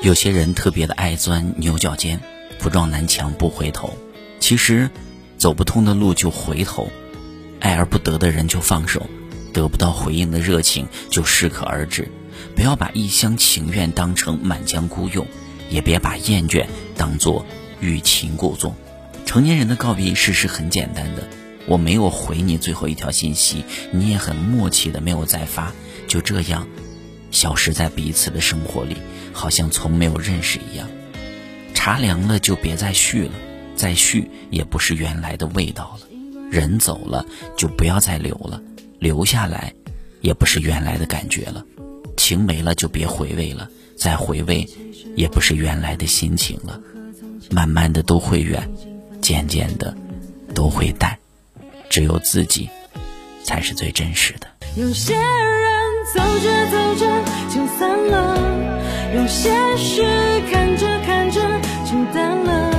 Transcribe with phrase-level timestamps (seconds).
[0.00, 2.20] 有些人特别的爱钻牛角尖，
[2.60, 3.92] 不撞南墙不回头。
[4.38, 4.88] 其实，
[5.36, 6.88] 走不通的路就回头，
[7.58, 9.04] 爱而不得的人就放手，
[9.52, 12.08] 得不到回应的热情就适可而止。
[12.54, 15.26] 不要把一厢情愿当成满江孤勇，
[15.68, 17.44] 也别把厌倦当作
[17.80, 18.76] 欲擒故纵。
[19.26, 21.28] 成年人的告别仪式是很简单的，
[21.66, 25.72] 我没有回你最后一条信息，你也很默契的没有再发，
[26.06, 26.68] 就这样，
[27.30, 28.96] 消失在彼此的生活里，
[29.32, 30.88] 好像从没有认识一样。
[31.74, 33.32] 茶凉了就别再续了，
[33.76, 36.06] 再续也不是原来的味道了。
[36.50, 37.24] 人走了
[37.56, 38.60] 就不要再留了，
[38.98, 39.72] 留下来，
[40.20, 41.64] 也不是原来的感觉了。
[42.16, 44.68] 情没了就别回味了，再回味，
[45.14, 46.80] 也不是原来的心情了。
[47.50, 48.68] 慢慢的都会远。
[49.20, 49.94] 渐渐的，
[50.54, 51.18] 都会淡，
[51.90, 52.70] 只有自己，
[53.44, 54.46] 才是最真实的。
[56.14, 57.06] 走着走着
[57.48, 58.36] 就散了，
[59.14, 60.02] 有些事
[60.50, 61.40] 看着看着
[61.84, 62.70] 就淡了，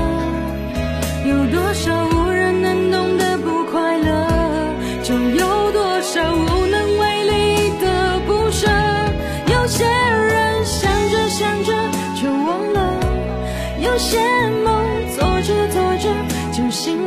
[1.26, 4.28] 有多少无人能懂的不快乐，
[5.04, 8.68] 就有多少无能为力的不舍。
[9.48, 11.74] 有些人想着想着
[12.16, 13.00] 就忘了，
[13.80, 14.20] 有些
[14.64, 14.84] 梦
[15.16, 16.10] 做着做着
[16.52, 16.99] 就醒。